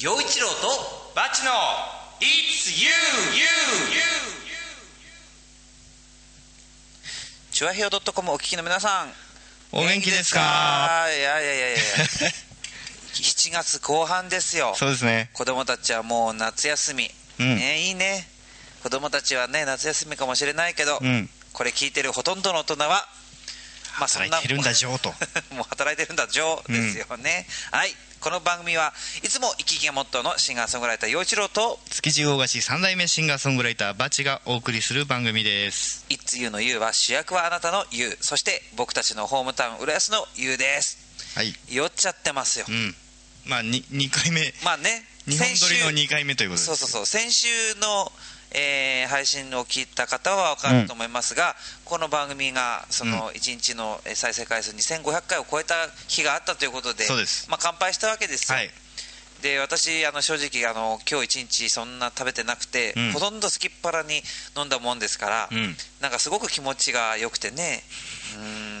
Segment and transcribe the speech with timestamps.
[0.00, 1.50] 陽一郎とバチの
[2.20, 2.88] It's you,
[3.36, 4.00] you, you.
[7.52, 9.12] チュアヘオ .com お聞きの皆さん。
[9.72, 11.04] お元気ですか？
[11.14, 11.78] いやいやいやいや。
[13.12, 14.72] 7月後半ですよ。
[14.74, 15.28] そうですね。
[15.34, 17.56] 子供たちはもう夏休み、うん。
[17.56, 18.26] ねいいね。
[18.82, 21.28] 子供たちはね夏休みかもしれないけど、うん。
[21.52, 23.06] これ聞いてるほとんどの大人は
[23.98, 25.10] まあそんな働いてるんだ、ジョーと。
[25.54, 28.92] もう働いてるんだジョーですよね、はいこの番組は
[29.24, 36.04] いつも生き生きがモットーのシンガーソングライター陽一郎と築地大菓子三代目シンガーソングライターバチがお送りする番組です。
[36.12, 40.98] 「It's You」の You は主役はあなたの You そして僕たちのホームタウン浦安の You です
[41.34, 41.54] はい。
[41.70, 42.94] 酔っちゃってますよ、うん。
[43.46, 44.52] まあ、に2回目。
[44.64, 46.66] まあね日本撮りの先週2回目ということです。
[46.66, 47.48] そうそうそう先週
[47.80, 48.12] の、
[48.52, 55.74] えー配信を聞いた方は分かると思いますが、この番組がその1日のえー再生回数2500回を超えた
[56.08, 57.48] 日があったということでそうです。
[57.50, 58.70] まあ、乾杯したわけですよ、はい。
[59.42, 63.12] で私あの正直あの今日一日そんな食べてなくて、うん。
[63.12, 64.22] ほとんどすきっ腹に
[64.56, 65.76] 飲んだもんですから、うん。
[66.00, 67.82] なんかすごく気持ちが良くてね。
[68.36, 68.79] うん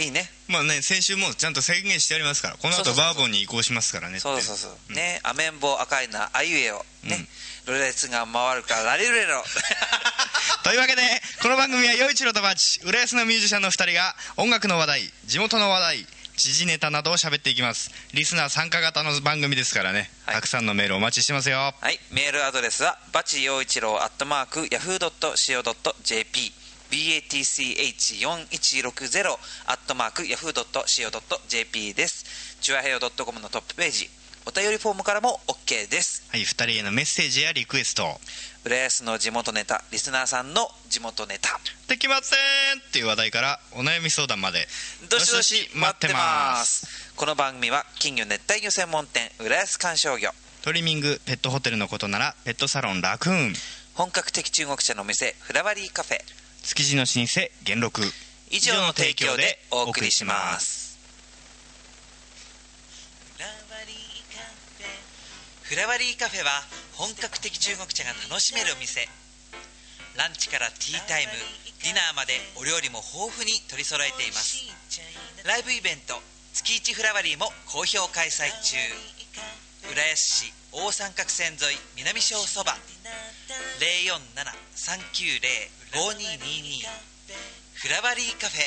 [0.00, 0.30] いいね。
[0.48, 4.18] まあね、先週もちゃんと宣言してありますから、この後バーボンに移行しますからね。
[4.18, 4.94] そうそうそう、うん。
[4.94, 7.28] ねアメンボ赤いなあいうえをね、
[7.66, 7.74] うん。
[7.74, 9.42] ロレツが回るからラリルレロ
[10.64, 11.02] というわけで
[11.42, 17.90] この番組は陽一郎とバチ浦安のミュージシャンの2人が音楽の話題地元の話題時事ネタなどを喋っていきます。
[18.14, 20.34] リスナー参加型の番組ですからね、はい。
[20.36, 21.74] たくさんのメールお待ちしてますよ。
[21.78, 26.52] はい、メールアドレスはバチ陽一郎アットマークヤフー .co.jp
[26.90, 32.58] batch4160 アットマークヤフー .co.jp です。
[32.60, 34.10] チュアヘオ .com のトップページ
[34.46, 36.24] お便りフォームからも OK です。
[36.30, 38.18] はい2人へのメッセージやリクエスト。
[38.64, 41.60] 浦安の地元ネタリスナーさんの地元ネタ。
[41.88, 44.66] できませんっていう話題からお悩み相談まで。
[45.08, 47.12] どしどし待ってます。
[47.16, 50.32] この番組は金魚熱帯魚専門店浦安観賞魚。
[50.62, 53.54] トリミングペットホテルのことならペットサロンラクーン。
[53.94, 56.18] 本格的中国茶の店フラワリーカフェ
[56.62, 58.02] 築地の老舗元禄。
[58.50, 60.98] 以上の提供でお送りします。
[65.62, 66.50] フラワリーカフェは
[66.94, 69.08] 本格的中国茶が楽しめるお店。
[70.16, 71.32] ランチからティータイム
[71.84, 74.66] ディナーまでお料理も豊富に取り揃えています。
[75.46, 76.20] ライブイベント
[76.52, 78.76] 月一フラワリーも好評開催中。
[79.94, 82.74] 浦安市大三角線沿い南小そば。
[85.92, 86.86] 047-390-5222
[87.74, 88.60] フラワリーカフェ。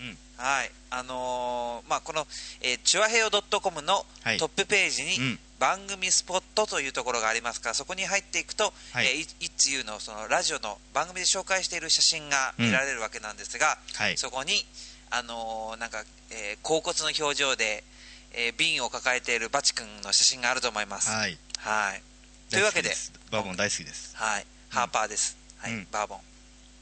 [0.00, 0.18] うん。
[0.36, 0.70] はい。
[0.90, 2.26] あのーまあこの、
[2.62, 4.38] えーチュアヘオ .com のはい。
[4.38, 5.38] トップページにうん。
[5.60, 9.06] 番組スポットというところがありますからそこに入っていくと「はい。
[9.06, 14.16] えー、いいつゆ」のそのラジオの番組で紹介している写真が見られるわけなんですが、はい。
[14.16, 14.66] そこに
[15.10, 17.84] あのーなんか、えー甲骨の表情で、
[18.32, 21.10] えー瓶を抱えているバチ君の写真があると思います。
[21.10, 21.38] はい。
[21.58, 22.02] はい
[22.50, 22.90] というわけで。
[23.30, 24.16] バーボン大好きです。
[24.16, 25.72] はい、ハーパーです、はい。
[25.72, 25.86] うん。
[25.92, 26.20] バーボン。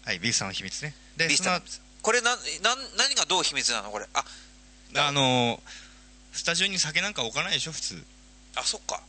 [0.04, 0.18] はい。
[0.18, 0.94] ビースさんの秘密ね。
[1.16, 2.38] でビースターこれなな
[2.96, 3.90] 何がどう秘密なの？
[3.90, 4.06] これ。
[4.14, 4.24] あ。
[4.96, 5.60] あの
[6.32, 7.72] スタジオに酒なんか置かないでしょ？
[7.72, 8.02] 普通。
[8.56, 9.02] あそっか。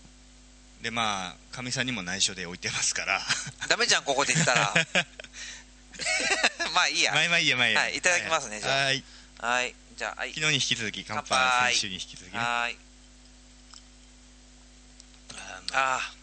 [0.81, 3.22] でまあかみさんにも内緒で置いてますから。
[3.70, 4.74] ダメじゃんここで言ったら。
[6.76, 7.14] まあいいや。
[7.14, 7.80] まあまあいいやまあいいや。
[7.81, 8.84] はいいただきますねじゃあ。
[8.86, 9.03] はい。
[9.40, 9.76] はい。
[9.96, 10.34] じゃあはい。
[10.34, 11.74] 昨日に引き続き乾杯。
[11.74, 12.40] 先週に引き続きね。
[12.40, 12.78] はい。
[15.72, 16.19] ああ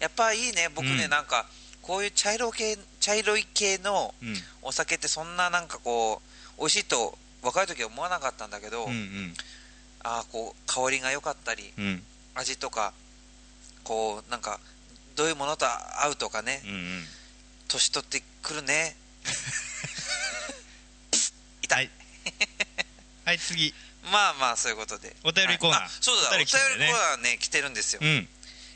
[0.00, 0.68] やっぱいいね。
[0.74, 1.10] 僕ね、うん。
[1.10, 1.46] なんか
[1.82, 4.36] こういう茶色系茶色い系のうん。
[4.62, 6.20] お酒ってそんななんかこ
[6.56, 9.34] う美味しいと若い時は思わなかったんだけど、うんうん。
[10.02, 12.02] ああこう香りが良かったりうん。
[12.34, 12.92] 味とか
[13.84, 14.60] こうなんか
[15.16, 17.04] どういうものと合うとかねうんうん。
[17.68, 18.96] 年取ってくるね。
[21.62, 21.84] 痛はい。
[21.84, 21.90] い
[23.24, 23.74] はい次。
[24.12, 25.14] まあまあそういうことで。
[25.22, 25.80] お便りコーナー。
[25.80, 25.88] はい。
[25.88, 28.28] あそうだお便りコーナーね来てるんですよ、うん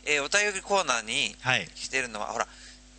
[0.05, 1.69] えーお便りコーナーにはい。
[1.75, 2.47] 来てるのはほら、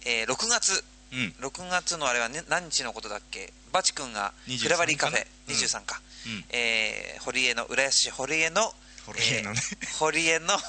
[0.05, 0.83] えー6月。
[1.11, 1.35] うん。
[1.41, 3.53] 6月のあれは、ね、何日のことだっけ？
[3.71, 5.19] バチ君が23フラワリーカフェ。
[5.19, 6.45] かな23か、うん。
[6.49, 8.73] えー堀江の浦安市堀江の
[9.05, 9.59] 堀江のね。
[9.81, 10.57] えー堀江の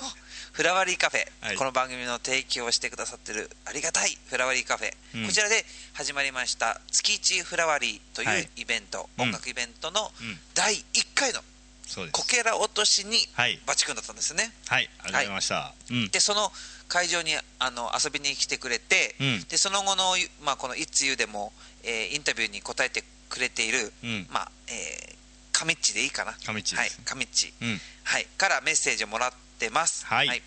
[0.54, 1.56] フラワリーカフェ、はい。
[1.56, 5.26] この番組の提供をしてくださってるありがたいフラワリーカフェ、うん。
[5.26, 5.64] こちらで
[5.94, 8.42] 始まりました月一フラワリーといはい。
[8.42, 9.24] うイベント、うん。
[9.24, 10.38] 音楽イベントのうん。
[10.54, 11.42] 第1回の
[11.86, 12.12] そうです。
[12.12, 13.60] こけら落としにはい。
[13.66, 14.52] バチ君だったんですね。
[14.66, 15.74] はいありがとうございました。
[15.90, 16.08] うん。
[16.10, 16.50] でその
[16.88, 19.44] 会場にあの遊びに来てくれて、うん。
[19.48, 21.52] でその後の、まあ、この「いつゆ」でも、
[21.82, 24.26] えーインタビューに答えてくれている、うん。
[24.30, 25.16] まあえー、
[25.52, 26.34] カミッチでいいかな。
[26.40, 26.76] 上地です。
[26.76, 27.80] はいカミッチ、うん。
[28.04, 30.06] はい、からメッセージをもらってます。
[30.06, 30.42] はい。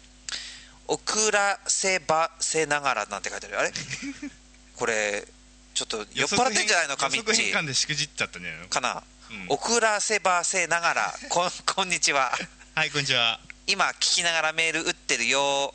[0.87, 3.71] 遅らせばせながらなんて書いてあるあれ？
[4.75, 5.27] これ
[5.73, 6.97] ちょっと酔っ払ってんじゃないの？
[6.97, 8.67] カミ予測ッチ変換でしくじっちゃったんじゃないの？
[8.69, 9.03] かな、うん
[9.49, 12.31] 遅らせばせながら こんこんにちは。
[12.75, 13.39] はいこんにちは。
[13.65, 15.73] 今聞きながらメール打ってるよ。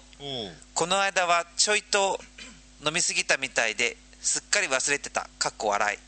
[0.75, 2.23] この間はちょいと
[2.85, 5.29] 飲みすぎたみたいですっかり忘れてた。
[5.39, 5.99] かっこ笑い。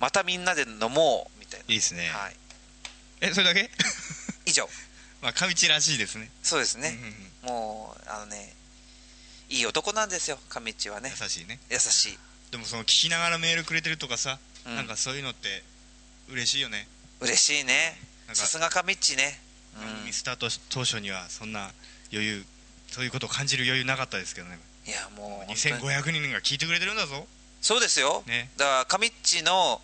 [0.00, 2.36] またみんなで飲もうみたいいいですね、な、はい、
[3.20, 3.70] えそれだけ？
[4.46, 4.68] 以上。
[5.22, 6.30] まあ上地らしいですね。
[6.42, 6.88] そうですね。
[6.88, 7.46] うん、うんうん。
[7.46, 8.54] もうあのね
[9.48, 11.14] いい男なんですよ上地はね。
[11.20, 11.60] 優しいね。
[11.70, 12.18] 優しい。
[12.50, 14.74] でもその聞きながらメールくれてるとかさ、うん。
[14.76, 15.62] なんかそういうのって
[16.28, 16.88] 嬉しいよね、
[17.20, 17.98] 嬉しいね。
[18.32, 19.40] さすが上地ね。
[19.78, 21.70] 番組スタート当初にはそんな
[22.12, 22.44] 余裕
[22.88, 24.58] そういうことを感じる余裕なかったですけどね。
[24.86, 25.56] いやもう本当に。
[25.56, 27.26] 2500人が聞いてくれてるんだぞ。
[27.60, 28.50] そうですよ、ね。
[28.56, 29.80] だから上地の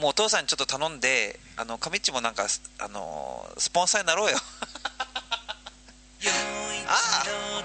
[0.00, 2.46] もうお父さんにちょっと頼んであの上地もなんか
[2.78, 4.38] あのスポンサーになろうよ。
[6.86, 7.64] ああ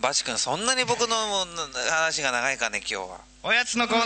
[0.00, 1.16] バチ君そんなに僕の
[1.90, 3.20] 話が長いかね今日は。
[3.42, 4.04] おやつのコーナ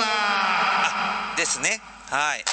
[1.34, 1.36] ー。
[1.36, 1.80] ですね。
[2.10, 2.44] はい。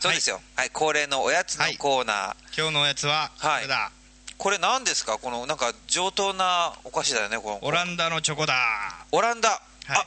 [0.00, 0.40] そうですよ。
[0.56, 3.62] はい、恒例のおやつのコーナー、今日のおやつはこはい。
[3.62, 3.90] れだ、
[4.38, 5.18] これ何ですか？
[5.18, 7.58] このなんか上等なお菓子だよねこの。
[7.62, 8.54] オランダのチョコだ。
[9.12, 9.60] オランダ、はい。
[9.88, 10.06] あ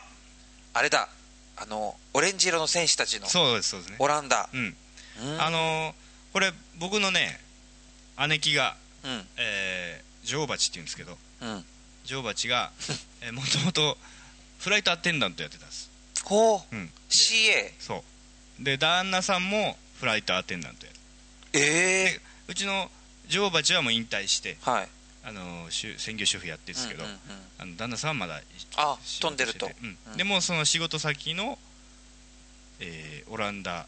[0.74, 1.08] あれだ。
[1.58, 3.28] あのオレンジ色の戦士たちの。
[3.28, 3.96] そうですそうですね。
[4.00, 4.50] オランダ。
[4.54, 4.76] うん。
[5.24, 5.42] うん。
[5.42, 5.94] あのー
[6.32, 7.40] これ僕のね
[8.28, 9.28] 姉貴が、うん。
[9.38, 11.66] えー、女王蜂っていうんですけどうん
[12.10, 12.72] 女王蜂が
[13.34, 13.98] もともと
[14.58, 15.92] フライトアテンダントやってたんです。
[16.26, 16.76] ほう。
[16.76, 16.90] うん。
[17.08, 18.04] CA そ
[18.60, 18.64] う。
[18.64, 21.00] で旦那さんもフライトアテンダントやる。
[21.54, 22.90] ええうちの
[23.28, 24.90] 女王蜂はもう引退してはい。
[25.24, 27.20] あの専業主婦やってるんですけど、うんうんうん
[27.60, 28.42] あの旦那さんはまだ
[28.78, 29.68] あ飛んでると。
[29.68, 29.98] うん。
[30.12, 30.18] うん。
[30.18, 31.60] でもその仕事先の、
[32.80, 33.86] えーオランダ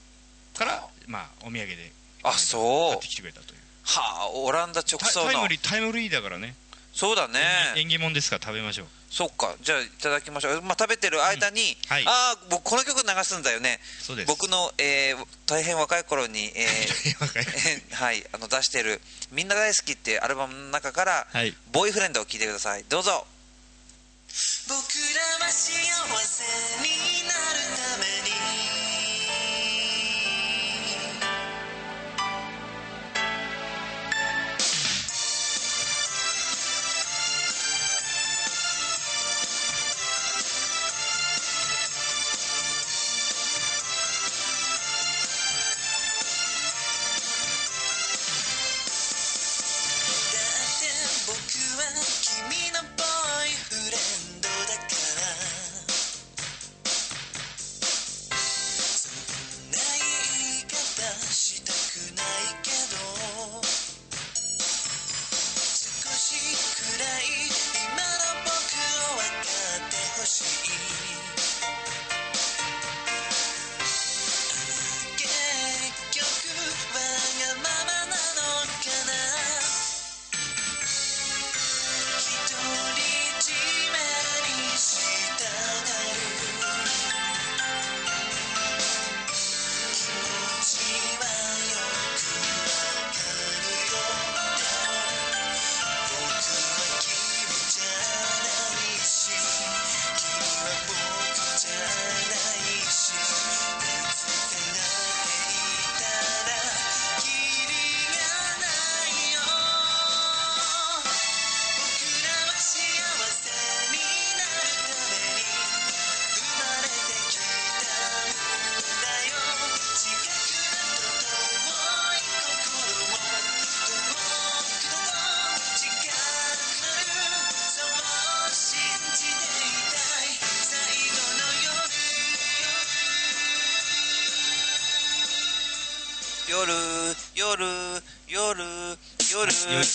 [0.55, 1.91] からまあお土産で
[2.21, 2.89] あそう。
[2.91, 3.59] 買ってきてくれたという。
[3.83, 5.31] はあオランダ直タ送の。
[5.31, 6.55] タイムリータイムリーだからね
[6.93, 7.39] そうだね。
[7.75, 8.37] 縁起物ですか？
[8.37, 8.87] ら食べましょう。
[9.09, 9.55] そっか。
[9.61, 11.89] じゃあいただきましょう、まあ、食べてる間に、うん。
[11.89, 12.03] はい。
[12.05, 13.79] ああ僕この曲流すんだよね。
[13.99, 14.27] そうです。
[14.27, 19.01] 僕の、えー大変若い頃に、えーはい、あの出してる
[19.31, 21.53] 「みんな大好き」っていうアルバムの中から「はい。
[21.73, 22.85] ボーイフレンド」を聴いてください。
[22.87, 23.27] どうぞ。
[24.69, 26.43] 僕らは幸せ
[26.87, 28.00] になるため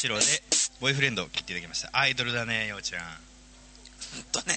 [0.06, 0.24] 夜陽一郎で
[0.80, 1.90] ボーイフレンドを切っていただきました。
[1.92, 3.02] アイドルだね陽ちゃん。
[3.02, 4.56] ほんとね。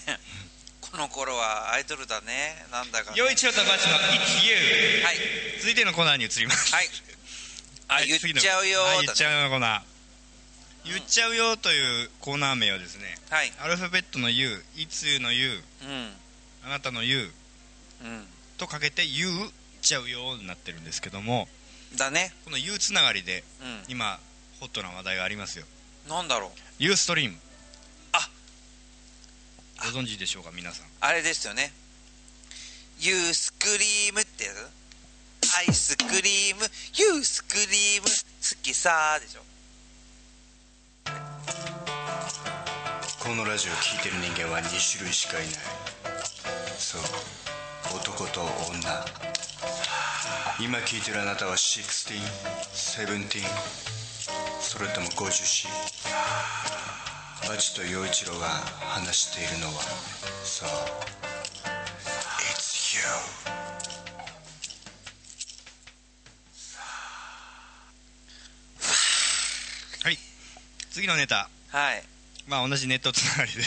[0.82, 2.66] この頃はアイドルだね。
[2.72, 3.18] なんだかね。
[3.18, 5.16] 陽一郎とバチの It's You はい。
[5.60, 6.74] 続いてのコーナーに移ります。
[6.74, 6.88] はい。
[7.88, 9.82] あはい言っちゃうよはい言っちゃうよコーナー。
[10.86, 13.52] 言っちゃうよというコーナー名はですねはい。
[13.60, 16.14] アルファベットの U いつゆの U うん。
[16.66, 17.32] あなたの U
[18.04, 18.28] うん。
[18.58, 19.50] とかけて言っ
[19.82, 21.48] ちゃうよになってるんですけども
[21.98, 22.34] だね。
[22.46, 23.84] この U つながりでうん。
[23.88, 24.20] 今
[24.60, 25.66] ホットな話題がありますよ。
[26.08, 26.50] なんだろう。
[26.80, 27.38] ユーストリーム。
[28.14, 28.30] あ。
[29.82, 30.88] ご存知でしょうか皆さん。
[31.02, 31.72] あれですよね。
[33.00, 34.70] ユースクリームってやつ？
[35.58, 36.64] アイスクリーム？
[36.96, 38.14] ユースクリーム好
[38.62, 39.42] きさーでしょ。
[43.20, 45.54] このラジオを聴いてる人間は2種類しかいない。
[46.78, 47.02] そう。
[47.96, 49.06] 男と女。
[50.60, 53.42] 今聞いてるあなたは 16?17?
[54.70, 55.68] それとも 50C?
[57.50, 59.82] バチと陽一郎が話しているのは。
[60.44, 60.70] そう。
[62.54, 63.02] It's you
[70.04, 70.20] はい。
[70.92, 71.50] 次のネタ。
[71.70, 72.04] はい。
[72.48, 73.62] まあ同じネットつながりで。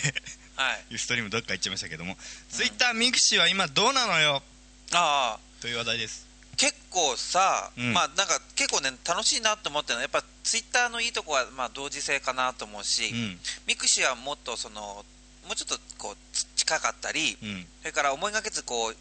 [0.54, 0.84] はい。
[0.90, 2.16] Ustream どっか行っちゃいましたけども、
[2.48, 4.40] ツイッター mixi は今どうなのよ？
[4.92, 5.60] ああ。
[5.60, 6.31] という話題です
[6.62, 7.92] 結構さ、うん。
[7.92, 13.38] まあなんか結構ね楽しいなと思ってるのはやっぱツイッターのいいとこはまあ同時性かなと思うし、うん。
[13.66, 15.04] mixi はもっとそのも
[15.50, 17.66] うちょっとこうつ近かったり、うん。
[17.80, 18.96] それから思いがけずこう、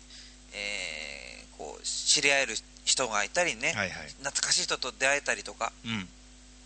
[0.53, 4.07] えーこう知り合える人がいたりね、はいはい。
[4.07, 6.07] 懐かしい人と出会えたりとかうん。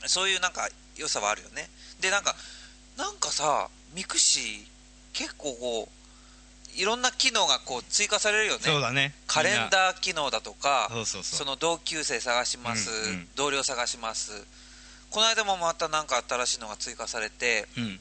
[0.05, 1.67] そういうなんか良さはあるよね。
[1.99, 2.35] でなんか
[2.95, 4.65] なんかさ mixi
[5.11, 8.59] 結構こういろんな機能がこう追加されるよね。
[8.63, 13.27] そうだねカレンダー機能だとかその同級生探します、うんうん。
[13.35, 14.31] 同僚探します。
[15.09, 17.99] この間もまたなんか新しいのが追加されてうん。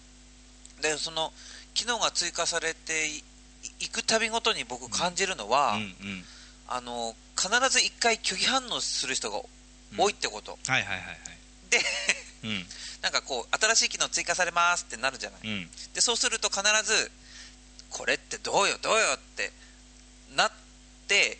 [0.81, 1.33] でその
[1.75, 6.25] 機能が追加されていくたびごとに僕感じるのは、うんうん。
[6.69, 9.41] あの必ず1回拒否反応する人が
[9.99, 11.17] 多いってこと、はいはいはいはい。
[11.71, 11.81] で
[12.45, 12.67] うん。
[13.03, 15.41] なんかこう新しい機能追加されますってなるじゃない。
[15.43, 15.71] うん。
[15.95, 17.11] でそうすると必ず
[17.91, 19.51] これってどうよどうよって
[20.37, 20.64] なって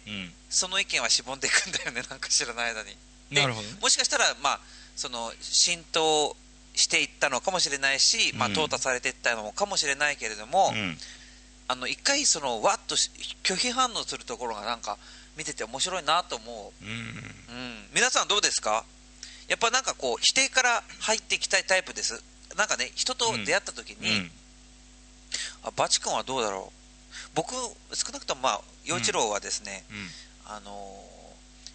[0.07, 0.33] うん。
[0.51, 2.97] その意見はしぼんでいくんだよね なんか知らない間に。
[3.31, 3.77] でなるほどね。
[3.81, 4.61] もしかしたらまあ
[4.97, 6.37] その浸透
[6.75, 11.01] していったのかもしれないし、まあ、うん淘汰されていったのかもしれないけれども、うん。
[11.67, 13.11] あの一回そのわっとし
[13.43, 14.99] 拒否反応するところがなんか
[15.37, 16.85] 見てて面白いなと思う。
[16.85, 16.89] ん。
[16.89, 18.85] う、うん、皆さんどうですか？
[19.49, 22.23] やっぱなんかこう否定から入っていきたいタイプです。
[22.57, 24.31] なんかね人と出会った時に、うん。
[25.65, 26.84] あバチ君はどうだろう？
[27.35, 27.55] 僕
[27.93, 30.09] 少なくともまあ陽一郎はですね、うん。
[30.47, 31.15] あのー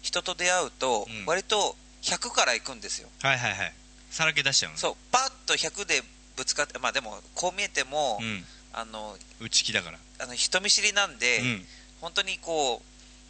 [0.02, 1.26] 人と出会うとうん。
[1.26, 3.72] 割と100から行くんですよ、はいはいはい。
[4.10, 4.78] さらけ出しちゃうの？
[4.78, 4.94] そう。
[5.12, 6.02] パッと100で
[6.36, 8.44] ぶつかってまあでもこう見えても、うん。
[8.72, 9.98] あの内気だから。
[10.20, 11.64] あの人見知りなんで、うん。
[12.00, 12.80] 本当にこ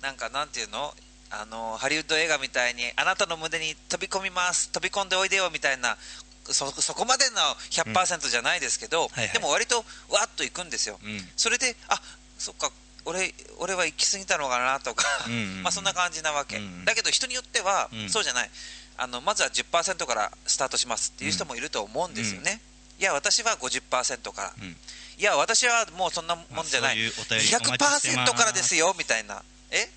[0.01, 0.95] うなんかなんていうの？
[1.33, 5.97] あのハリウッド映画みたいにあなたの胸に飛び込みます飛び込んでおいでよみたいな
[6.47, 7.37] そそこまでの
[7.71, 9.29] 100%じゃないですけど、はいはい。
[9.33, 9.77] でも割と
[10.09, 11.21] わっと行くんですよ、うん。
[11.37, 12.01] それであ
[12.39, 12.71] そっか
[13.05, 15.63] 俺俺は行き過ぎたのかなとか、うんうんうん。
[15.65, 18.11] まあそんな感じなわけ、うんだけど人によっては、うん。
[18.11, 18.51] そうじゃない。
[18.97, 22.61] あのまずは10%からスタートしますっていう人もいると思うんですよね、
[22.99, 24.77] いや私は50%から、うん。
[25.17, 28.33] いや私はもうそんなもんじゃない,、まあそういうお便りお待ちしてます。
[28.33, 29.43] 100%からですよみたいな。
[29.71, 29.89] え？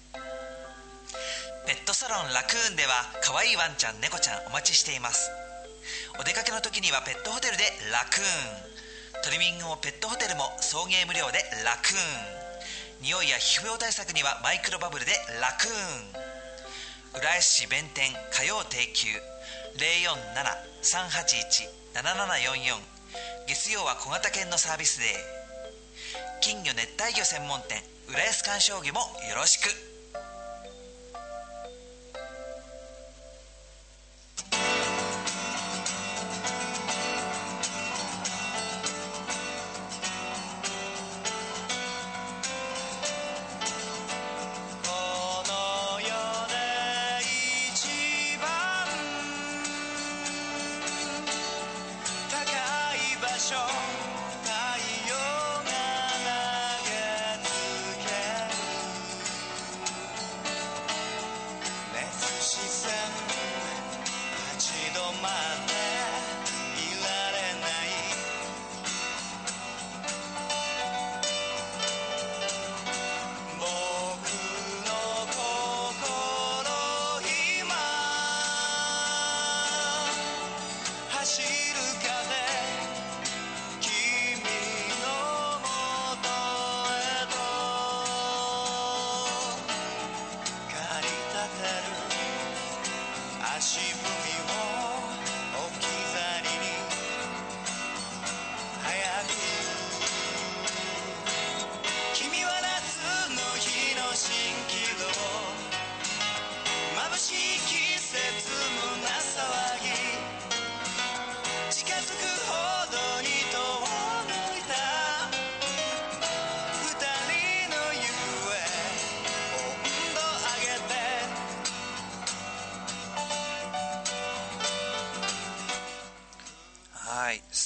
[1.65, 2.89] ペットサロンラクーンでは
[3.21, 5.31] 可愛いワンちゃん猫ちゃんお待ちしています
[6.19, 9.23] お出かけの時にはペットホテルでラクーン。
[9.23, 11.99] トリミングもペットホテルも送迎無料でラクー
[13.01, 13.03] ン。
[13.03, 15.11] 匂いや皮膚病対策にはマイクロバブルで
[15.41, 17.19] ラクーン。
[17.19, 19.07] 浦安市弁天火曜定休。
[20.83, 22.79] 047-381-7744
[23.47, 25.09] 月曜は小型犬のサービスデー。
[26.41, 27.83] 金魚熱帯魚専門店。
[28.09, 28.99] 浦安観賞魚も
[29.29, 29.92] よろしく。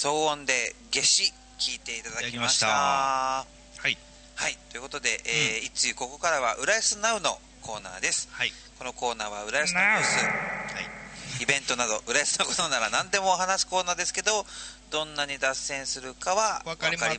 [0.07, 2.67] 騒音で夏至聞いていただきました。
[2.67, 3.45] は
[3.83, 3.97] い。
[4.35, 4.57] はい。
[4.71, 8.29] ということで、えーいつゆここからは浦安ナウのコーナーです。
[8.31, 8.53] はい。
[8.79, 11.43] このコーナーは浦安のニュース。
[11.43, 14.45] イベントなど浦安のことなら何でも話すコーナーですけど
[14.91, 17.09] どんなに脱線するかはわかりま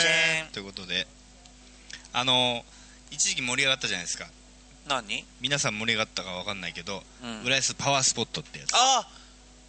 [0.00, 0.46] せん。
[0.52, 1.06] ということで。
[2.14, 2.64] あの
[3.10, 4.26] 一時期盛り上がったじゃないですか。
[4.88, 5.26] 何？
[5.42, 7.42] 皆さん盛り上がったかわかんないけど、うん。
[7.44, 8.70] 浦安パワースポットってやつ。
[8.72, 9.06] あ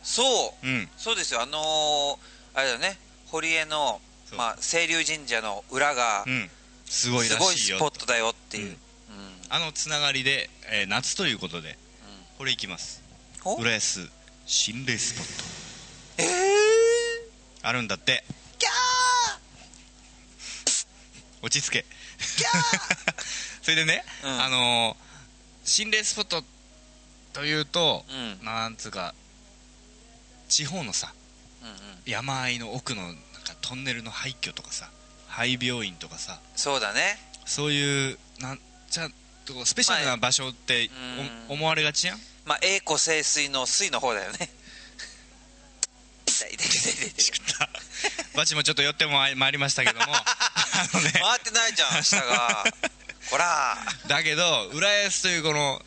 [0.01, 0.65] そう。
[0.65, 0.87] うん。
[0.95, 1.41] そうですよ。
[1.41, 2.97] あのーあれだよね。
[3.27, 4.01] 堀江の、
[4.35, 6.49] まあ、清流神社の裏がうん。
[6.85, 8.75] すごいすごいスポットだよっていう、
[9.49, 11.77] あのつながりで、えー夏ということで、
[12.39, 13.03] これいきます。
[13.45, 13.57] お？
[13.57, 14.09] 浦安
[14.47, 16.23] 心霊スポット。
[16.23, 16.27] えー、
[17.61, 18.23] あるんだって。
[18.57, 18.69] キャ
[21.43, 21.85] 落ち着け。
[22.17, 23.23] ーキャー！
[23.61, 24.41] それでね、うん。
[24.41, 25.09] あのー
[25.69, 26.43] 心霊スポット
[27.33, 28.43] というと、うん。
[28.43, 29.13] なんつうか
[30.47, 31.13] 地方のさ
[32.05, 33.19] 山あいの奥のなんか
[33.61, 34.89] トンネルの廃墟とかさ
[35.27, 37.17] 廃病院とかさそうだね。
[37.45, 38.59] そういうなん
[38.89, 39.09] ちゃ
[39.65, 40.91] スペシャルな場所ってうん。
[41.49, 42.19] お思われがちやん？
[42.45, 44.49] まあ栄枯盛衰の水の方だよね。
[48.35, 50.05] バチもちょっと寄ってもまいりましたけども。
[50.05, 50.23] あ
[50.93, 52.63] のね回ってないじゃん下が。
[53.29, 53.75] ほら。
[54.07, 55.81] だけど浦安というこの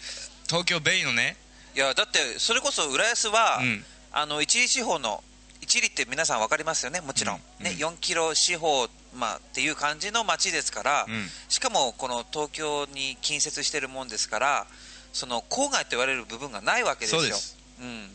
[0.46, 1.36] 東京ベイのね。
[1.74, 3.84] いやだってそれこそ浦安は、うん。
[4.12, 5.24] あの一里四方の
[5.72, 7.00] 一里って皆さん分かりますよね？
[7.00, 7.66] もちろん、ねうん。
[7.68, 7.94] うん。
[7.94, 11.26] 4キロ四方、まあ、っていう感じの町ですから、うん。
[11.48, 14.66] しかもこの東京に近接してるもんですから
[15.14, 17.20] その郊外と言われる部分がないわけですよ。
[17.22, 17.56] そうです。
[17.80, 18.10] うん。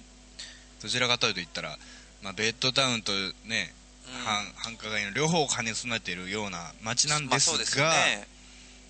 [0.83, 1.79] どちらかというと言ったら、
[2.21, 3.11] まあ、ベッドタウンと
[3.45, 3.73] ね、
[4.05, 4.13] うん。
[4.23, 8.27] 繁繁華街の両方を兼ね備えているような街なんですが、まあそね。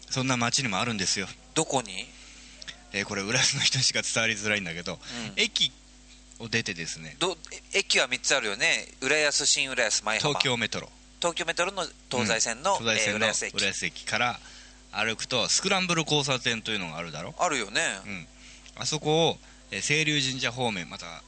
[0.10, 2.06] そんな街にもあるんですよ、どこに、
[2.92, 5.00] えーこれ浦安の人にしか伝わりづらいんだけど、うん。
[5.38, 5.72] 駅
[6.40, 7.16] を出てですね。
[7.20, 7.38] ど
[7.74, 8.88] え駅は3つあるよね。
[9.02, 10.30] 浦安新浦安前浜。
[10.30, 10.90] 東京メトロ。
[11.20, 13.56] 東京メトロの東西線の、えー東西線の浦安駅。
[13.56, 14.40] 浦安駅から
[14.92, 18.28] 歩くとスクランブル交差点というのがあるだろ、あるよね、うん、
[18.76, 19.38] あそこを、
[19.72, 21.24] えー清流神社方面また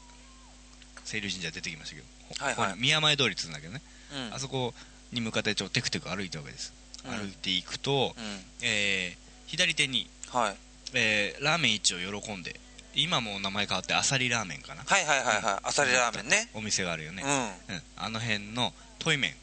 [1.05, 2.07] 清流神社出てきましたけど、
[2.39, 2.79] ほはいはい。
[2.79, 3.81] 宮前通りっつうんだけどね、
[4.29, 4.33] うん。
[4.33, 4.73] あそこ
[5.11, 6.73] に向かってちょっとテクテク歩いたわけです、
[7.05, 7.11] うん。
[7.11, 8.41] 歩いていくと、うん。
[8.61, 10.55] えー左手に、はい、
[10.93, 12.59] えーラーメン一を喜んで
[12.95, 14.83] 今もう名前変わってあさりラーメンかな？
[14.85, 15.59] はいはいはいはい。
[15.63, 16.49] あさりラーメンね。
[16.53, 17.27] お店があるよね、う
[17.71, 17.75] ん。
[17.75, 17.81] うん。
[17.95, 19.33] あの辺のトイメン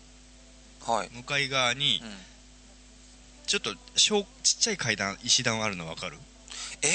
[0.91, 2.11] はい、向かい側にうん。
[3.47, 6.17] ちょっと小ちっちゃい階段石段あるの分かる？
[6.83, 6.91] えー？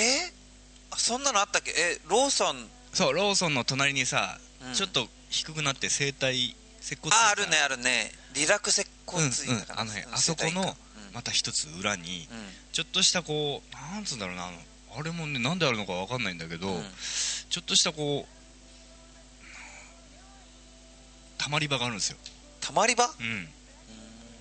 [0.92, 1.72] あそんなのあったっけ？
[1.72, 2.68] えローソン。
[2.94, 4.38] そうローソンの隣にさ、
[4.68, 4.74] うん。
[4.74, 8.12] ちょっと低くなって整体接骨院ああるねあるね。
[8.36, 10.14] リラク接骨院だから、うんうんあの辺うん。
[10.14, 10.76] あそこの
[11.14, 12.28] また一つ裏に
[12.72, 14.58] ちょっとしたこうなんつうんだろうなあの
[14.98, 16.84] あれもねなんであるのか分かんないんだけど、うん。
[17.50, 18.32] ちょっとしたこう
[21.38, 22.18] たまり場があるんですよ、
[22.60, 23.06] たまり場？
[23.06, 23.48] うん、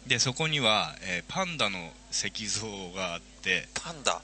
[0.06, 1.78] でそこには、えーパンダの
[2.12, 4.20] 石像があってパンダ？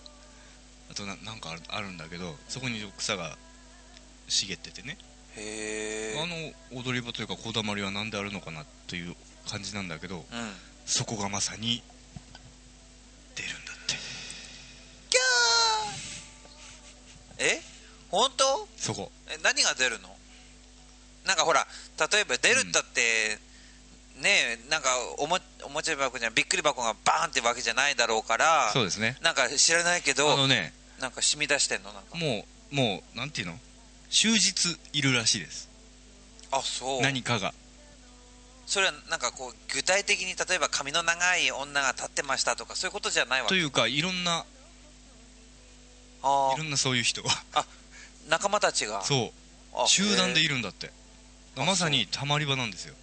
[0.90, 3.36] あとななんかあるあるんだけどそこに草が
[4.28, 4.98] 茂っててね。
[5.36, 6.26] へえあ
[6.74, 9.14] の踊り場というかこだまりは何であるのかなという
[9.48, 10.24] 感じなんだけどうん。
[10.86, 11.82] そこがまさに
[13.34, 13.65] 出るん
[17.38, 17.60] え？
[18.10, 18.68] 本当？
[18.76, 19.10] そこ。
[19.28, 20.08] え何が出るの？
[21.26, 21.66] なんかほら
[22.12, 23.38] 例えば出るったって、
[24.22, 29.18] ねえなんかおもおもちゃ箱じゃびっくり箱がバーンってわけじゃないだろうからそうですね。
[29.22, 30.72] なんか知らないけどあのね。
[31.00, 31.92] なんか染み出してんの？
[31.92, 32.16] なんか。
[32.16, 33.58] もうもうなんていうの？
[34.08, 35.68] 終日いるらしいです。
[36.52, 37.02] あそう。
[37.02, 37.52] 何かが。
[38.66, 43.50] それはなんかこう具体的に例えば髪の長い女が立ってましたとかそういうことじゃないわけ？
[43.50, 44.44] というかいろんな
[46.22, 47.30] あいろんなそういう人が。
[47.54, 47.64] あ
[48.28, 49.02] 仲間たちが。
[49.02, 49.30] そう。
[49.74, 50.90] あ集団でいるるんだって。
[51.56, 52.94] あまさにたまり場なんですよ。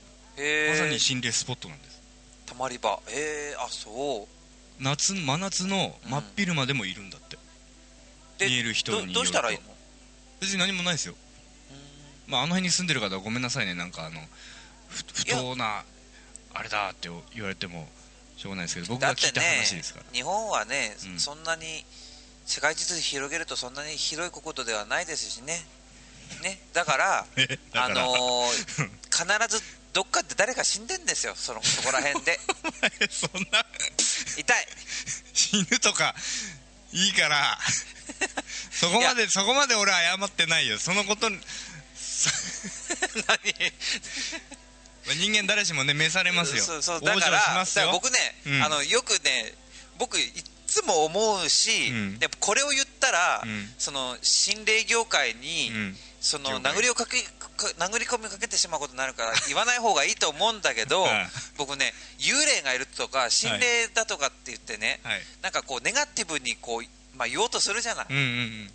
[0.69, 2.02] まさに心霊スポットなんです。
[2.45, 2.99] たまり場。
[3.08, 4.84] へえあそう。
[4.84, 7.38] 夏真夏の真っ昼間でもいるんだって、
[8.39, 9.63] で見える人にどどうしたらいいの？
[10.41, 11.13] 別に何もないですよ、
[12.28, 13.76] まあ、あの辺に住んでる方はごめんなさいね。
[13.76, 14.19] なんかあの
[14.89, 15.84] ふ不当な
[16.54, 17.88] あれだって言われても
[18.36, 21.19] しょうがないですけど僕が聞いた話ですから、日本はね、うん。
[21.19, 21.86] そんなに
[22.46, 25.66] 世界地図広げるとそんなに広いことではないですしね。
[26.42, 26.60] ね。
[26.74, 27.26] だから
[27.74, 29.62] あのー必ず
[29.94, 31.36] どっかで誰か死んでんですよ。
[31.36, 32.40] そのそこら辺で。
[33.10, 33.64] そんな。
[34.38, 34.68] 痛い。
[35.34, 36.16] 死ぬとか
[36.92, 37.60] いいから。
[38.74, 40.80] そこまでそこまで俺は謝ってないよ。
[40.80, 41.40] そのことに
[43.28, 43.74] 何？
[45.16, 46.64] 人間誰しもね召されますよ。
[46.64, 48.64] そうそうだから僕ね、うん。
[48.64, 49.54] あのよくね
[50.00, 50.18] 僕
[50.74, 52.20] つも思うし、うん。
[52.20, 53.70] でこれを言ったら、うん。
[53.78, 55.96] その心霊業界に、うん。
[56.20, 57.18] その殴りをかけ
[57.78, 65.22] 殴り込みかけてしまうことになるから 言わない方がいいと思うんだけどはい僕ね幽霊がいるとか心霊だとかって言ってね、はい。
[65.42, 68.74] なんかこうネガティブにこう、まあ、言おうとするじゃない、うんうん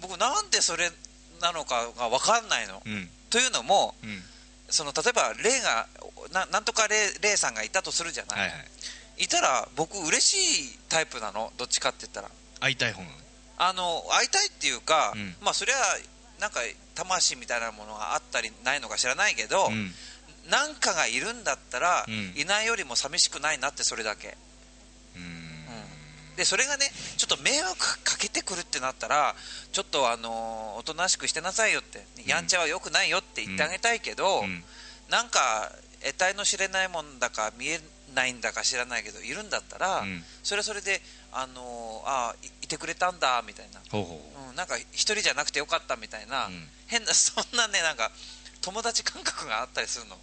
[0.00, 0.92] 僕なんでそれ
[1.40, 3.10] なのかが分かんないの、うんうん。
[3.30, 4.24] というのもうん。
[4.70, 5.88] その例えば霊が
[6.30, 8.68] ななんとか霊霊さんがいたとするじゃない、はいはい
[9.18, 11.52] いたら僕嬉しいタイプなの？
[11.58, 12.30] どっちかって言ったら。
[12.60, 13.14] 会いたい方なの？
[13.58, 15.34] あの会いたいっていうか、うん。
[15.42, 15.78] まあそれは
[16.40, 16.60] なんか
[16.94, 19.90] 魂みたいなものがあったりないのか知らないけど、うん。
[20.48, 22.40] なんかがいるんだったら、うん。
[22.40, 24.36] いないよりも寂しくないなってそれだけ、
[25.16, 26.36] うん。
[26.36, 29.34] でそれがねちょっと迷惑かけてくるってなったら
[29.72, 34.62] ちょっとあのーおとなしくしてなさいよって、やんちゃはよくないよって言ってあげたいけど、うん。
[35.10, 37.80] なんか得体の知れないもんだか見え
[38.18, 40.24] ないんだか知らないけどいるんだったら、うん。
[40.42, 41.00] それはそれで、
[41.32, 44.52] あのーああいいてくれたんだみたいな、ほうほう。
[44.52, 46.68] ん、なんか一人じゃなくてよかったみたいな、うん。
[46.88, 48.10] 変な そんなねなんか
[48.60, 50.18] 友達感覚があったりするの。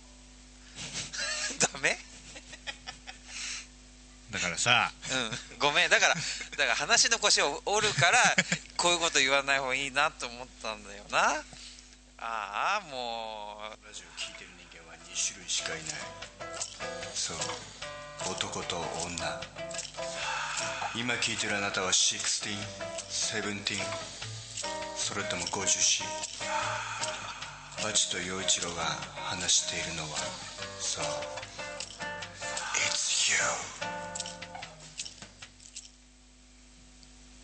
[1.71, 1.97] ダメ？
[4.31, 4.91] うだからさ。
[5.53, 5.59] うん。
[5.59, 5.89] ごめん。
[5.89, 6.19] だからだ
[6.57, 8.35] から話の腰を折るから
[8.75, 11.43] こういうこと言わない方がいいなと思ったんだよな。
[12.17, 13.87] ああもう。
[13.87, 14.54] ラジオ聞いてる
[15.15, 15.83] 2種類しかいない。
[17.13, 17.37] そう。
[18.33, 19.41] 男と女。
[20.93, 23.77] 今聞いてるあなたは1617
[24.95, 26.03] それとも 50C
[27.83, 28.83] バチと陽一郎が
[29.15, 30.17] 話しているのは。
[30.79, 31.05] そう。
[32.75, 33.37] It's you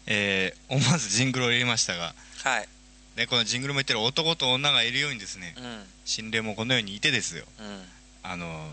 [0.08, 2.14] えー思わずジングルを入れましたが。
[2.44, 2.68] はい。
[3.16, 5.84] でこのジングルも言ってる男と女がいるようにですねうん。
[6.06, 7.46] 心霊もこのようにいてですよ。
[7.60, 7.84] うん。
[8.24, 8.68] あの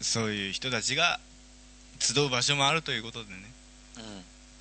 [0.00, 1.20] そういう人たちが
[1.98, 3.36] 集う場所もあるということでね。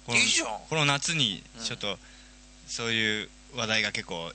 [0.06, 0.24] このいい
[0.70, 1.98] この夏にちょっと
[2.66, 4.32] そういう話題が結構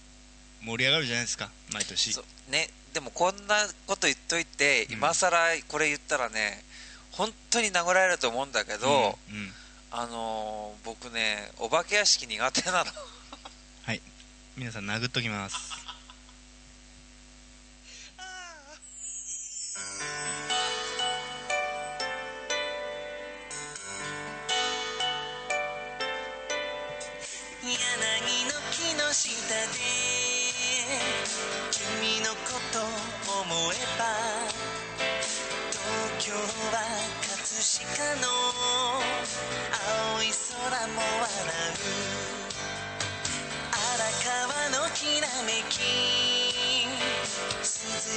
[0.65, 1.51] 盛り上がるじゃないですか。
[1.73, 2.17] 毎年。
[2.49, 3.57] ねでもこんな
[3.87, 4.95] こと言っといて、うん。
[4.95, 6.63] 今さらこれ言ったらね
[7.11, 9.37] 本当に殴られると思うんだけど、うん。
[9.37, 9.53] うん。
[9.91, 12.79] あのー僕ねお化け屋敷苦手なの。
[12.79, 12.89] はい
[14.55, 15.73] 皆さん殴っときます。
[27.65, 27.75] 柳
[28.45, 29.31] の木の下
[29.73, 29.81] で
[31.71, 32.81] 君のこと
[33.41, 34.05] 思えば
[35.71, 35.83] 東
[36.29, 36.77] 京は
[37.23, 38.29] 葛飾の
[40.13, 41.52] 青い空も笑
[45.03, 45.83] きらめき
[46.87, 47.67] 涼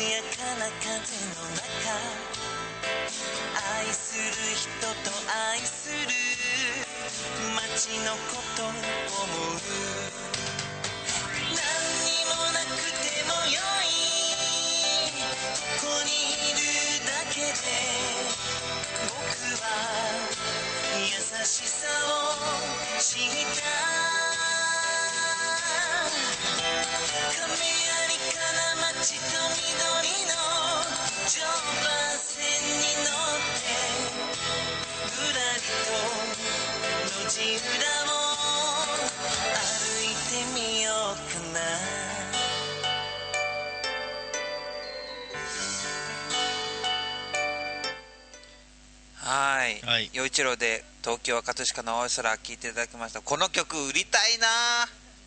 [0.06, 1.02] やかな風
[1.34, 1.65] の中
[3.58, 4.69] 愛する人
[5.02, 5.10] と
[5.50, 6.13] 愛する
[7.56, 9.58] 街のことを思う。
[11.50, 11.58] 何
[12.06, 13.89] にもなくてもよい。
[15.82, 16.62] ここにいる
[17.08, 17.50] だけで
[19.10, 19.17] 僕
[19.60, 19.65] は
[21.02, 21.10] 優
[21.45, 22.21] しさを
[23.00, 23.55] 知った
[49.25, 49.82] はい。
[49.82, 50.10] はい。
[50.13, 53.21] 陽一郎で「東京は葛飾の青い空」聴いていただきました。
[53.21, 54.47] この曲売りたいな。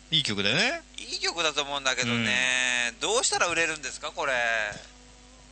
[0.09, 0.81] いい曲だよね。
[0.97, 4.33] いい曲だと思うんだけどね、どうしたら売れるんですかこれ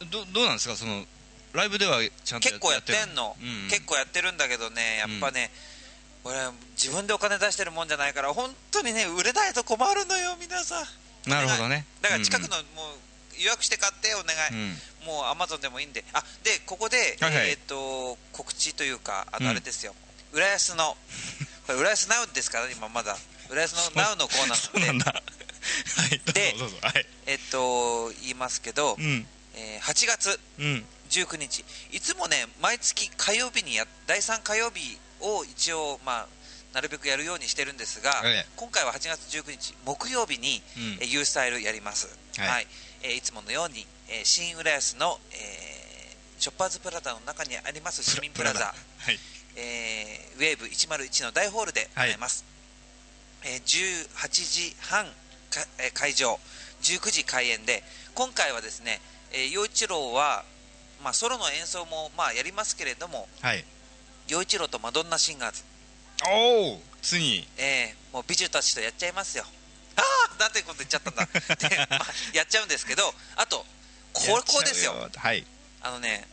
[0.06, 0.76] どどうなんですか？
[0.76, 1.06] その
[1.54, 3.70] ライブではちゃんと結構やってんの、うんうん。
[3.70, 5.50] 結構やってるんだけどねやっぱね、
[6.24, 6.36] 俺
[6.76, 10.84] 自分でお金出してるもんじゃないから本当にね売れないと困るのよ皆さ
[11.26, 11.30] ん。
[11.30, 11.86] なるほどね。
[12.02, 14.72] だから近くのもう予約して買ってお願い、うん。
[14.72, 16.04] うんもうアマゾンでもいいんで。
[16.12, 17.50] あでここで、はいはい。
[17.52, 19.46] えっ、と告知というかあうん。
[19.46, 19.96] のあれですよ、
[20.34, 20.98] 浦安の
[21.66, 23.16] これ浦安ナウですから今まだ。
[23.50, 25.00] 浦安のナウのコーナーで。
[25.00, 25.12] だ。
[25.14, 25.22] は
[26.08, 27.06] いではい。
[27.26, 29.26] えっと言いますけど、うん
[29.58, 30.86] えー8月うん。
[31.10, 31.64] 19日。
[31.92, 36.28] いつもね毎月火曜日にや第3火曜日を一応まあ
[36.74, 38.46] なるべくやるようにしてるんですが、ええ。
[38.58, 40.84] 今回は8月19日木曜日に、うん。
[41.02, 42.64] えー、ユースタイルやります、はい。
[42.64, 42.68] い。
[43.04, 45.78] えーいつものように、えー新浦安の、えー
[46.40, 48.76] ショッパーズプラザの中にあります市民プラザ。
[49.00, 49.20] はい。
[49.56, 52.10] えーウェーブ101の大ホールではい。
[52.12, 52.44] 行います、
[53.44, 55.06] えー18時半
[55.50, 56.38] か、えー会場。
[56.84, 57.82] 19時開演で
[58.14, 60.44] 今回はですねえー陽、一郎は、
[61.04, 63.64] まあ、ソロの演奏も、まあ、やりますけれどもはい。
[64.28, 65.64] 陽一郎とマドンナシンガーズ、
[66.30, 69.46] おおついにえーもう美女たちとやっちゃいますよ。
[69.96, 70.02] あ
[70.38, 71.26] あなんてこと言っちゃったんだ。
[71.56, 73.66] で、まあ、やっちゃうんですけどあと
[74.14, 75.10] ここですよ。
[75.16, 75.46] はい。
[75.82, 76.28] あのね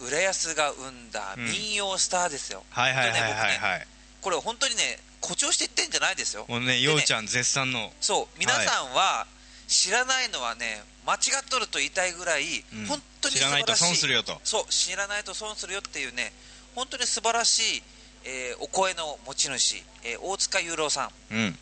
[0.00, 3.86] 浦安が生んだ民謡スターですよ、はいはいはいはい本当ね僕ねはい
[4.20, 6.46] これ本当にね誇張して言ってんじゃないですよ。
[6.48, 7.92] もうねようちゃん絶賛の。
[8.00, 9.26] そう皆さんは
[9.72, 12.86] 知らないのはね間違っとると言いたいぐらい、うん。
[12.86, 14.38] 本当に知らないと損するよと。
[14.44, 16.32] そう知らないと損するよっていうね
[16.74, 17.82] 本当に素晴らしい、
[18.24, 21.34] えーお声の持ち主、えー大塚雄郎さん。
[21.34, 21.58] うん。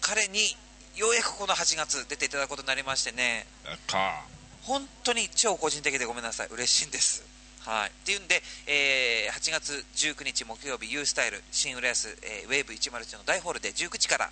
[0.00, 0.56] 彼に
[0.96, 3.46] ようやくこの8月出ていただくことになりましてね。
[3.86, 4.24] か
[4.62, 6.48] 本当に超個人的でごめんなさい。
[6.48, 7.22] 嬉しいんです。
[7.60, 7.88] はい。
[7.90, 14.30] っていうんで、えー8月19日木曜日 U スタイル新浦安、えーウェーブ101の大ホールで19時から、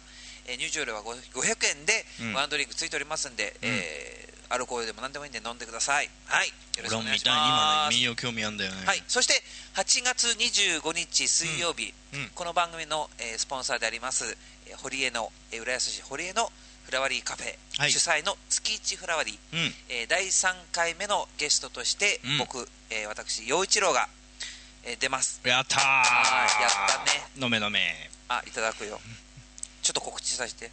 [0.48, 2.34] えー入場料は5 500円でうん。
[2.34, 6.08] ワンドリンクついておりますんで、えーアルコールでも何でもいいんで飲んでください。
[6.24, 6.48] はい。
[6.48, 7.94] よろしくお願いします。
[7.94, 8.86] の民謡興味あんだよね。
[8.86, 9.34] はい、そして
[9.74, 12.20] 8月25日水曜日、うん。
[12.20, 12.28] うん。
[12.34, 14.24] この番組の、えースポンサーであります、
[14.66, 16.50] えー堀江の、えー浦安市堀江の
[16.84, 17.92] フラワリーカフェ、はい。
[17.92, 19.74] 主催の月一フラワリー、うん。
[19.90, 22.38] えー第3回目のゲストとして、うん。
[22.38, 24.08] 僕、えー私陽一郎が、
[24.84, 25.42] えー出ます。
[25.44, 27.44] やったやったね。
[27.44, 28.08] 飲め飲め。
[28.28, 28.98] あいただくよ
[29.88, 30.70] ちょっと告知させて。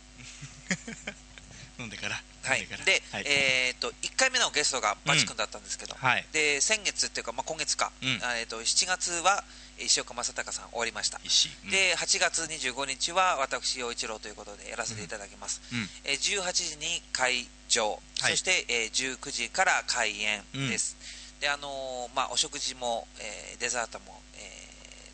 [1.80, 2.21] 飲んでから。
[2.43, 2.60] はい。
[2.60, 2.86] 飲んでから。
[2.86, 3.23] で、はい。
[3.25, 6.25] えー、と1回目のゲストがバチ君だったんですけど、はい。
[6.34, 8.19] で先月っていうか、まあ、今月か、うん。
[8.21, 9.45] あえー、と7月は
[9.80, 11.21] 石岡正隆さん終わりました。
[11.23, 11.49] 石。
[11.63, 11.69] うん。
[11.69, 15.89] で8月25日は私陽一郎ということでやらせていただきます、うん。
[16.04, 18.32] えー18時に会場、はい。
[18.32, 20.97] そして、えー19時から開演です、
[21.39, 24.39] であのーまあ、お食事も、えーデザートも、え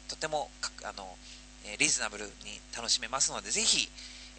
[0.08, 1.16] ーとてもかあの、
[1.66, 3.90] えーリーズナブルに楽しめますのでぜひ、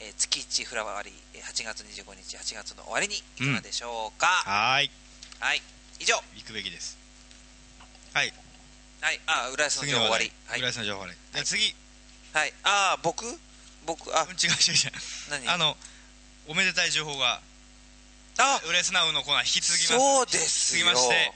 [0.00, 4.90] えー月1フラワーリーえー8月25日8月の終わりにいかがでしょうか、はーい。
[5.40, 5.62] はい。
[6.00, 6.16] 以上。
[6.36, 6.98] 行くべきです。
[8.14, 8.32] はい。
[9.00, 9.20] はい。
[9.26, 10.32] あ浦安の情報終わり。
[10.46, 10.60] はい。
[10.60, 11.74] 浦、安の情報ねじゃあ次。
[12.32, 13.24] はい、ああ僕？
[13.86, 14.22] 僕あ。
[14.22, 14.92] 違う違う違う。
[15.30, 15.48] 何？
[15.48, 15.76] あの
[16.48, 17.40] おめでたい情報が
[18.38, 18.60] あ。
[18.68, 19.88] 浦安ナウのコーナー引き続きます。
[19.98, 20.86] そうですよ。
[20.86, 21.32] 続きまして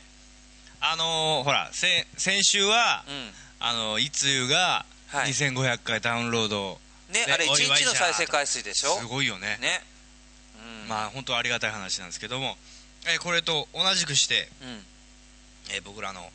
[0.80, 3.30] あのーほらせ先週はうん。
[3.58, 5.30] あのいつゆがはい。
[5.30, 6.80] 2500回ダウンロード。
[7.12, 8.98] ねねあれ1お祝いじゃ日の再生回数でしょ？
[8.98, 9.58] すごいよね。
[9.60, 9.84] ね。
[10.82, 10.88] うん。
[10.88, 12.56] まあ本当ありがたい話なんですけども。
[13.08, 14.84] えーこれと同じくしてうん。
[15.70, 16.30] えー僕らの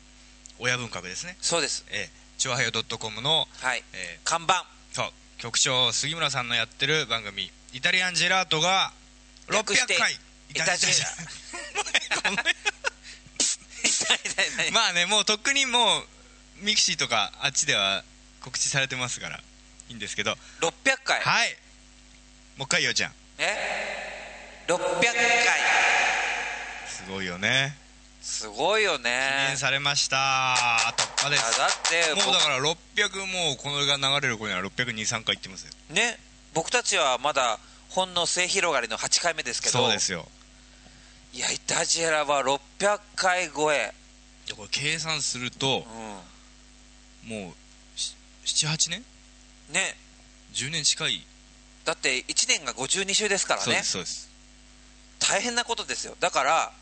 [0.58, 1.36] 親分格ですね。
[1.40, 1.84] そうです。
[1.90, 3.84] えーチョアヘヨ .com のはい。
[3.92, 4.64] えー看板。
[4.92, 5.12] そう。
[5.38, 8.92] 局長杉村さんのやってる番組「イタリアンジェラート」が
[9.50, 10.18] 略して600回。
[10.50, 10.94] イタジェラ
[12.24, 12.34] 痛い
[13.84, 16.04] 痛い痛いまあねもうとっくにもう
[16.58, 18.04] mixi とかあっちでは
[18.44, 19.36] 告知されてますから
[19.88, 20.32] いいんですけど。
[20.60, 21.20] 600回。
[21.20, 21.56] はい。
[22.56, 23.12] もう一回ようちゃん。
[23.38, 24.86] え？600回。
[26.86, 27.76] すごいよね。
[28.20, 30.54] すごいよ記ね念されました。
[30.96, 31.58] 突破です。
[31.58, 31.70] だっ
[32.14, 35.72] てもうだから600もうこれが流れる頃には623回いってますよ。
[35.88, 36.18] 僕ね？
[36.54, 39.78] 僕たちはまだほんの末広がりの8回目ですけど。
[39.78, 40.28] そうですよ。
[41.32, 43.92] いやイタジェラは600回超え。
[44.46, 45.84] でこれ計算すると
[47.26, 47.54] うもう
[48.44, 49.00] 78年？
[49.00, 49.04] ん
[49.72, 49.96] ね。
[50.52, 51.26] 10年近い。
[51.84, 54.30] だって1年が52週ですからそうでねすそうです。
[55.18, 56.16] 大変なことですよ。
[56.20, 56.72] だから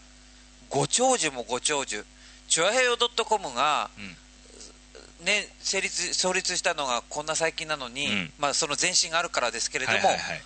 [0.69, 2.05] ご長寿もご長寿。
[2.49, 3.91] チュアヘヨ .com が、
[5.25, 8.33] ね成立創立したのがこんな最近なのに、うん。
[8.39, 10.43] まあ、その前身があるからですけれども、はいはいはい。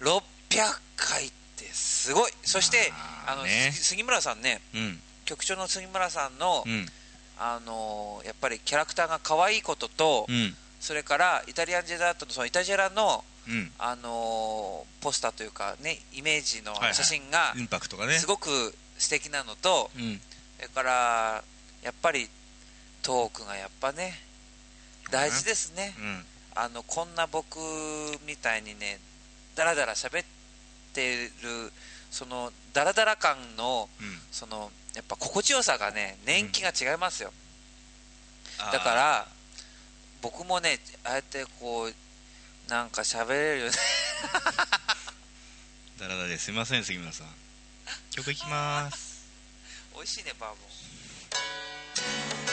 [0.00, 2.32] 600回ってすごい。
[2.42, 2.92] そして
[3.26, 5.00] ああねす杉村さんねうん。
[5.24, 6.86] 局長の杉村さんの、うん
[7.38, 10.54] あのやっぱりキャラクターが可愛いことと、うん。
[10.80, 13.70] それからイタリアンジェラートのそのイタジェラの、うん。
[13.78, 18.18] あのポスターというかねイメージの写真がインパクトがね。
[18.18, 20.20] すごく素敵なのと、うん。
[20.56, 21.44] それから
[21.82, 22.28] やっぱり
[23.02, 24.14] トークがやっぱね
[25.10, 26.24] 大事ですね、うん。
[26.54, 27.58] あのこんな僕
[28.26, 29.00] みたいにね
[29.56, 30.24] ダラダラ喋っ
[30.92, 31.72] てる
[32.10, 34.18] そのダラダラ感のうん。
[34.30, 37.32] そのやっぱ心地よさがね年季が違いますよ、
[38.58, 38.72] あー。
[38.72, 39.26] だから
[40.20, 41.94] 僕もねああやってこう
[42.70, 43.72] なんか喋れるよね。
[45.98, 46.50] だらだらです。
[46.50, 47.26] いません杉村さん。
[48.10, 49.12] 曲いきます。
[49.94, 52.51] 美味しいねバーボン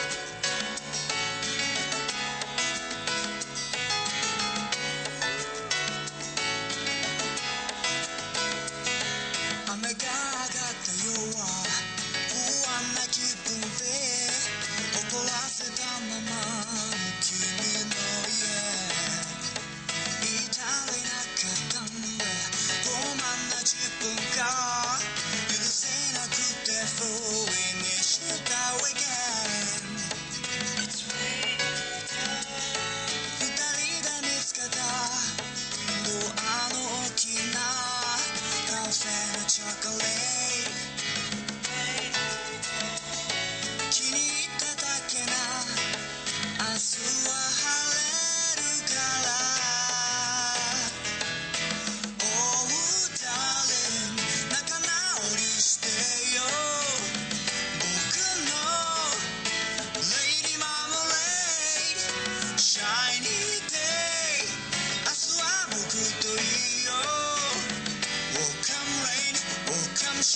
[70.30, 70.36] 陽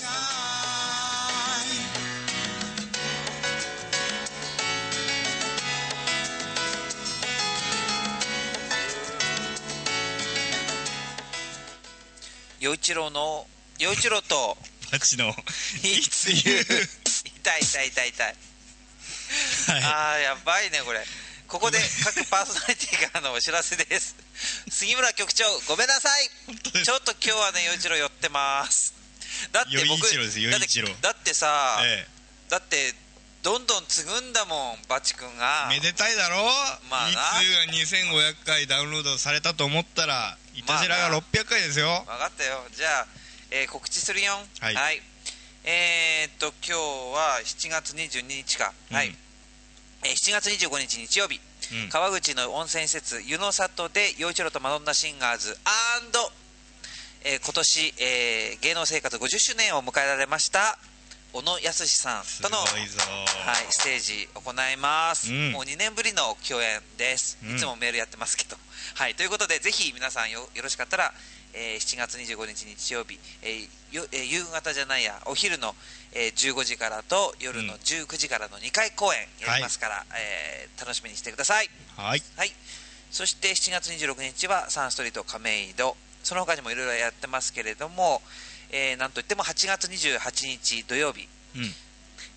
[12.73, 13.45] 一郎の
[13.77, 14.57] 陽一郎と
[14.89, 15.33] タクシーのい
[16.01, 16.57] つ言う？
[16.65, 16.73] 痛
[17.59, 18.25] い痛い痛い痛い。
[18.25, 18.31] は
[19.77, 19.83] い。
[19.83, 21.05] あーやばいねこれ。
[21.47, 24.15] ここで各パーソナリティからのお知らせです。
[24.71, 26.31] 杉村局長ごめんなさい。
[26.83, 28.82] ちょっと今日はね陽一郎寄ってます
[29.53, 32.07] だって僕だってだってさ、え
[32.49, 32.93] だって
[33.43, 35.69] どんどん継ぐんだもんバチ君が。
[35.71, 36.43] えめでたいだろ？
[36.89, 37.41] まあな。
[37.41, 42.03] いつが2500回ダウンロードされたと思ったらいたじらが600回ですよ。
[42.07, 42.65] 分かったよ。
[42.75, 43.07] じゃあ、
[43.51, 44.33] えー告知するよ。
[44.59, 45.01] はい。
[45.65, 46.79] えー、っと今日
[47.15, 49.09] は7月22日か、はい。
[49.09, 49.17] うん
[50.05, 51.39] えー7月25日日曜日、
[51.71, 51.89] うん。
[51.89, 55.57] 川口の温泉施設湯の里で陽一郎とマドンナシンガーズ
[57.25, 60.77] えー今年、えー芸能生活50周年を迎えられました
[61.31, 62.65] 小野康さんすとのはい、
[63.69, 65.51] ステージ行います、うん。
[65.51, 67.55] もう2年ぶりの共演です、うん。
[67.55, 68.55] いつもメールやってますけど。
[68.95, 71.11] はいということでぜひ皆さんよよろしかったら、
[71.53, 75.73] えー7月25日日曜日、えーよえー夕方じゃないやお昼の、
[76.11, 77.79] えー15時からと夜のうん。
[77.79, 81.69] 19時からの2回公演やりますから、えー楽しみにしてください。
[81.97, 82.21] はい。
[82.35, 82.51] はい。
[83.09, 88.21] そして7月26日はサンストリート亀戸その他にもいろいろやってますけれども、
[88.71, 91.73] えーなんといっても8月28日土曜日うん。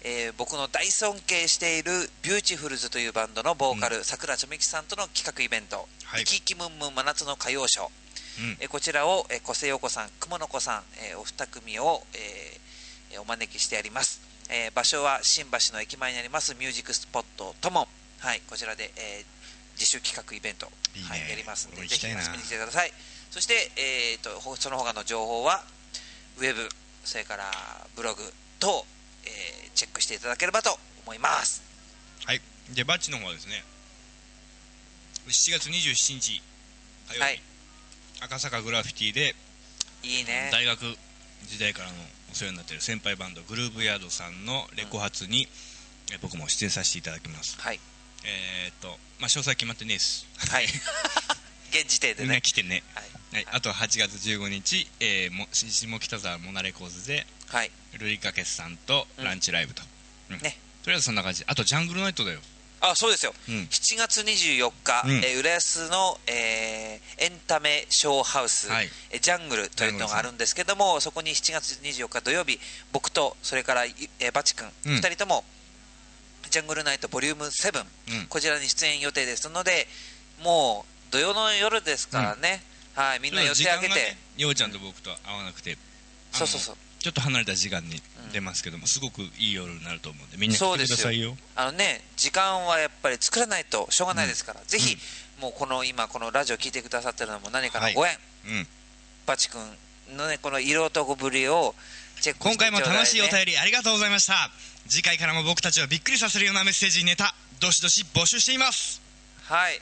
[0.03, 6.23] えー僕の大尊敬しているビューティフルズというバンドのボーカルさくらちょめきさんとの企画イベント「はい。
[6.23, 7.89] いきいきむんむん真夏の歌謡ショー」
[8.41, 8.57] うん。
[8.61, 12.59] えーこちらを、えー、小瀬陽子さん雲の子さん、えーお二組を、え
[13.19, 14.21] お招きしてあります、
[14.51, 17.89] えー場所は新橋の駅前にありますミュージックスポットとも。
[18.19, 19.37] はいこちらで、えー
[19.79, 20.73] 自主企画イベント。
[20.95, 21.09] いいね。
[21.11, 22.93] はい、やりますのでぜひ遊びに来てください
[23.37, 25.61] そして、えー、とほその他の情報は
[26.39, 26.67] ウェブ
[27.05, 27.45] それから
[27.95, 28.23] ブログ
[28.59, 28.87] 等、
[29.27, 30.71] えーチェックしていただければと
[31.05, 31.63] 思います。
[32.25, 32.41] はい。
[32.75, 33.63] でバッチの方はですね
[35.29, 36.41] 7月27日
[37.11, 37.43] 火曜日、はい。
[38.23, 39.35] 赤坂グラフィティで
[40.03, 40.49] いいね。
[40.51, 40.81] 大学
[41.45, 41.95] 時代からの
[42.33, 45.47] お世話になっている先輩バンドグルーブヤードさんのレコ発に、
[46.11, 47.61] え僕も出演させていただきます。
[47.61, 47.81] はい。
[48.25, 48.89] えー、っと
[49.21, 50.27] まあ詳細決まってねえです。
[50.39, 50.65] はい。
[51.69, 57.71] 現時点でみんなね来てね、はいはい、あと8月15日、えー、も下北沢モナレコーズではい。
[57.99, 59.83] ルリカケスさんとランチライブと、
[60.31, 60.39] うん。
[60.39, 60.57] ね。
[60.83, 61.45] とりあえずそんな感じ。
[61.47, 62.39] あとジャングルナイトだよ。
[62.81, 63.55] あそうですよ、うん。
[63.69, 65.17] 7月24日、うん。
[65.19, 68.89] えー浦安の、えーエンタメショーハウス、はい。
[69.11, 72.59] えージャングルというのがあるんですけどもそこに7月24日土曜日
[72.95, 74.93] 僕とそれから、いえーバチ君、うん。
[74.95, 75.45] 2人とも
[76.49, 77.85] ジャングルナイトボリューム7、
[78.21, 78.27] うん。
[78.29, 79.87] こちらに出演予定ですので
[80.43, 82.63] もう土曜の夜ですからね、
[82.97, 85.79] はい、みんな予定あげて、ねようちゃんと僕と合わなくて
[86.33, 86.77] そうそうそう。
[86.99, 91.37] ちょっと離れた時間に出ますけども、すごくいい夜になると思うんでみんな来てくださいよ。
[91.55, 94.97] あのね時間はやっぱり作らないとしょうがないですから、ぜひ、
[95.41, 98.67] もうこの今このラジオ聞いてくださってるのも何かのご縁、うん、
[99.27, 99.61] バチ君
[100.17, 101.75] のねこの色男ぶりを
[102.21, 104.51] チェックして今回も楽しいおり便りありがとうございました。
[104.89, 109.01] 次回からも僕たちをびっくりさせるようなメッセージネタどしどし募集しています。
[109.45, 109.81] はい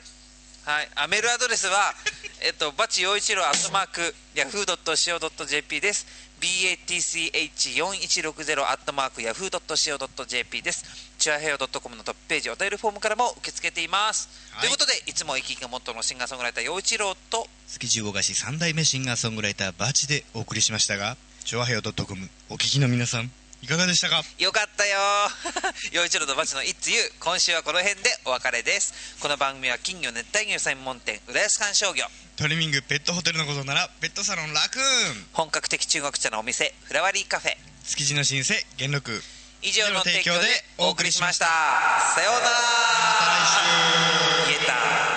[0.65, 0.89] はい。
[0.95, 1.93] あメールアドレスは
[2.41, 6.07] えっとバチ陽一郎アットマークヤフー .co.jp です。
[6.41, 10.83] BATCH4160 アットマークヤフー .co.jp です。
[11.19, 14.61] チュアヘオ .com のトップページお便りフォームからも受け付けています、はい。
[14.61, 24.21] ということでいつも生き生きがモットーのシンガーソングライター陽一郎と築地魚菓子三代目シンガーソングライターバチでお送りしましたがチョアヘオ .com お聞きの皆さんいかがでしたか？
[24.37, 24.99] よかったよ。
[25.91, 28.93] 陽一郎とバチの「It's You」今週はこの辺でお別れです。
[29.19, 32.07] この番組は金魚熱帯魚専門店浦安観賞魚。
[32.37, 35.27] トリミングペットホテルのことならペットサロンラクーン。
[35.33, 37.57] 本格的中国茶のお店フラワリーカフェ。
[37.87, 39.23] 築地の新生元禄。
[39.61, 41.45] 以上の提供でお送りしました。
[41.47, 42.45] さようなら。
[42.45, 43.25] また
[44.55, 44.59] 来
[45.09, 45.14] 週